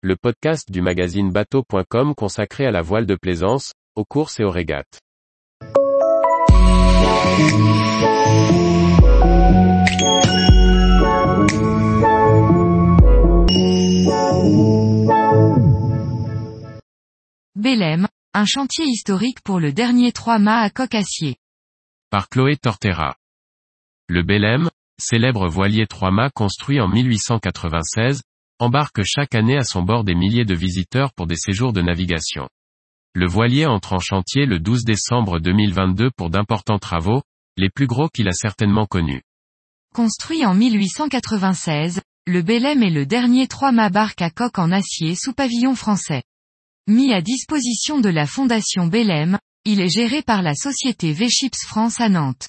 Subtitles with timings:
[0.00, 4.50] le podcast du magazine bateau.com consacré à la voile de plaisance, aux courses et aux
[4.50, 5.00] régates.
[17.56, 21.38] Belém, un chantier historique pour le dernier trois-mâts à coque acier.
[22.10, 23.16] Par Chloé Tortera.
[24.08, 24.70] Le Belém,
[25.00, 28.22] célèbre voilier trois-mâts construit en 1896,
[28.58, 32.48] embarque chaque année à son bord des milliers de visiteurs pour des séjours de navigation.
[33.14, 37.22] Le voilier entre en chantier le 12 décembre 2022 pour d'importants travaux,
[37.56, 39.22] les plus gros qu'il a certainement connus.
[39.94, 45.32] Construit en 1896, le Belém est le dernier trois-mâts barque à coque en acier sous
[45.32, 46.22] pavillon français.
[46.86, 52.00] Mis à disposition de la Fondation Belém, il est géré par la société V-Ships France
[52.00, 52.48] à Nantes.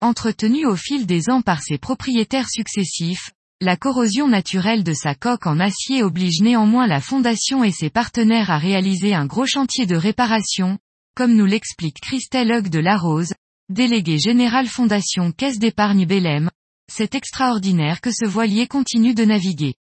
[0.00, 3.30] Entretenu au fil des ans par ses propriétaires successifs,
[3.62, 8.50] la corrosion naturelle de sa coque en acier oblige néanmoins la fondation et ses partenaires
[8.50, 10.78] à réaliser un gros chantier de réparation,
[11.14, 13.32] comme nous l'explique Christelle Hug de Larose,
[13.70, 16.50] déléguée générale Fondation Caisse d'épargne Belém.
[16.92, 19.74] C'est extraordinaire que ce voilier continue de naviguer.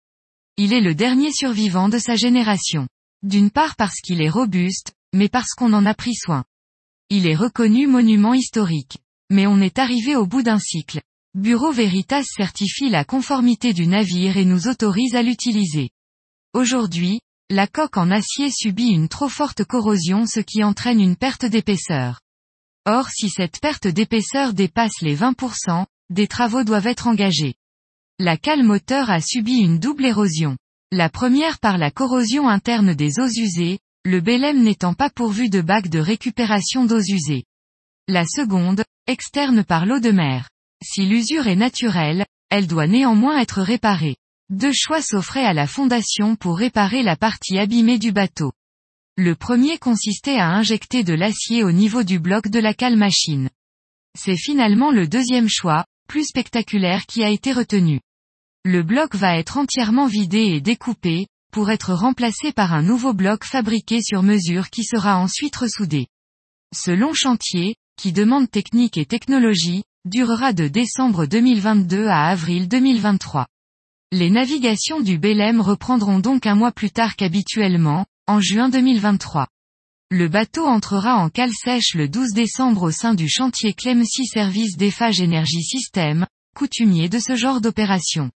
[0.56, 2.86] Il est le dernier survivant de sa génération.
[3.24, 6.44] D'une part parce qu'il est robuste, mais parce qu'on en a pris soin.
[7.10, 8.98] Il est reconnu monument historique.
[9.30, 11.00] Mais on est arrivé au bout d'un cycle.
[11.34, 15.90] Bureau Veritas certifie la conformité du navire et nous autorise à l'utiliser.
[16.52, 17.18] Aujourd'hui,
[17.50, 22.20] la coque en acier subit une trop forte corrosion ce qui entraîne une perte d'épaisseur.
[22.86, 27.54] Or si cette perte d'épaisseur dépasse les 20%, des travaux doivent être engagés.
[28.20, 30.56] La cale moteur a subi une double érosion.
[30.92, 35.62] La première par la corrosion interne des eaux usées, le Belém n'étant pas pourvu de
[35.62, 37.42] bac de récupération d'eaux usées.
[38.06, 40.48] La seconde, externe par l'eau de mer.
[40.86, 44.16] Si l'usure est naturelle, elle doit néanmoins être réparée.
[44.50, 48.52] Deux choix s'offraient à la fondation pour réparer la partie abîmée du bateau.
[49.16, 53.48] Le premier consistait à injecter de l'acier au niveau du bloc de la cale machine.
[54.18, 58.00] C'est finalement le deuxième choix, plus spectaculaire qui a été retenu.
[58.62, 63.44] Le bloc va être entièrement vidé et découpé, pour être remplacé par un nouveau bloc
[63.44, 66.08] fabriqué sur mesure qui sera ensuite ressoudé.
[66.74, 73.46] Ce long chantier, qui demande technique et technologie, durera de décembre 2022 à avril 2023.
[74.12, 79.48] Les navigations du Belém reprendront donc un mois plus tard qu'habituellement, en juin 2023.
[80.10, 84.76] Le bateau entrera en cale sèche le 12 décembre au sein du chantier Clemcy Service
[84.76, 88.30] d'Eiffage Energy System, coutumier de ce genre d'opération.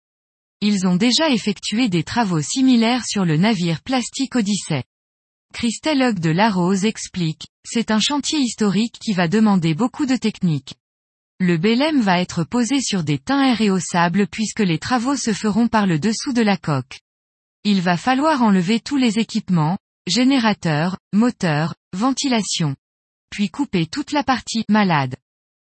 [0.62, 4.85] Ils ont déjà effectué des travaux similaires sur le navire Plastique Odyssey.
[5.53, 10.75] Christelle Hug de Larose explique, c'est un chantier historique qui va demander beaucoup de technique.
[11.41, 15.87] Le Belém va être posé sur des teints sable puisque les travaux se feront par
[15.87, 16.99] le dessous de la coque.
[17.62, 19.78] Il va falloir enlever tous les équipements,
[20.09, 22.75] générateurs, moteurs, ventilation.
[23.31, 25.15] Puis couper toute la partie malade.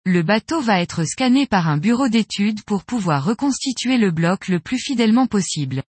[0.05, 4.59] Le bateau va être scanné par un bureau d'études pour pouvoir reconstituer le bloc le
[4.59, 5.83] plus fidèlement possible.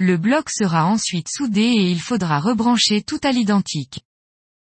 [0.00, 4.00] Le bloc sera ensuite soudé et il faudra rebrancher tout à l'identique.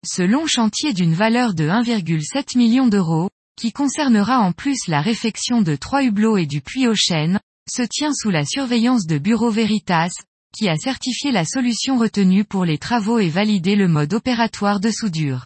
[0.06, 5.62] Ce long chantier d'une valeur de 1,7 million d'euros, qui concernera en plus la réfection
[5.62, 9.50] de trois hublots et du puits aux chênes, se tient sous la surveillance de Bureau
[9.50, 10.12] Veritas,
[10.56, 14.92] qui a certifié la solution retenue pour les travaux et validé le mode opératoire de
[14.92, 15.46] soudure.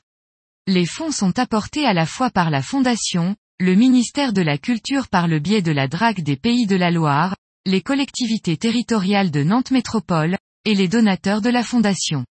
[0.67, 5.07] Les fonds sont apportés à la fois par la Fondation, le ministère de la Culture
[5.07, 7.35] par le biais de la DRAC des Pays de la Loire,
[7.65, 12.25] les collectivités territoriales de Nantes Métropole, et les donateurs de la Fondation.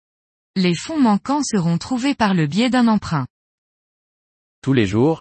[0.57, 3.27] Les fonds manquants seront trouvés par le biais d'un emprunt.
[4.63, 5.21] Tous les jours,